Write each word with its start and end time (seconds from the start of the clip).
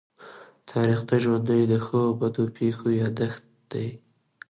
تاریخ 0.69 0.99
د 1.09 1.11
ژوند 1.23 1.49
د 1.71 1.73
ښو 1.85 1.97
او 2.07 2.11
بدو 2.19 2.43
پېښو 2.57 2.87
يادښت 3.01 3.43
دی. 3.71 3.87